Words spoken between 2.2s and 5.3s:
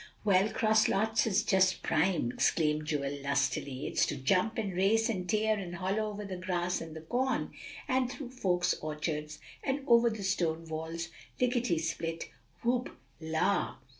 exclaimed Joel lustily; "it's to jump and race and